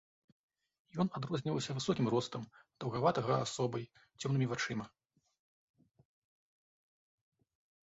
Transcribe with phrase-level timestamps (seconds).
[1.01, 2.47] Ён адрозніваўся высокім ростам,
[2.85, 3.87] даўгаватага асобай,
[4.25, 4.89] цёмнымі вачыма.